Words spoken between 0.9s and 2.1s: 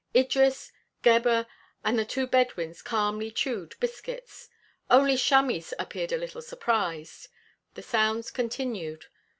Gebhr and the